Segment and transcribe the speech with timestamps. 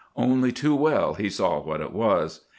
[0.15, 2.41] Only too well he saw what it was.